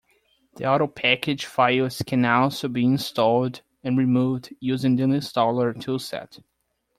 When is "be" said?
2.67-2.83